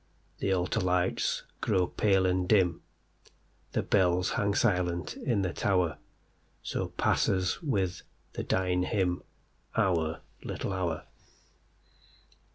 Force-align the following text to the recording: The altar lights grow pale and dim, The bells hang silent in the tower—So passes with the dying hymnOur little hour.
The 0.39 0.51
altar 0.51 0.79
lights 0.79 1.43
grow 1.61 1.85
pale 1.85 2.25
and 2.25 2.49
dim, 2.49 2.81
The 3.73 3.83
bells 3.83 4.31
hang 4.31 4.55
silent 4.55 5.15
in 5.15 5.43
the 5.43 5.53
tower—So 5.53 6.87
passes 6.97 7.61
with 7.61 8.01
the 8.33 8.41
dying 8.41 8.81
hymnOur 8.81 10.21
little 10.43 10.73
hour. 10.73 11.03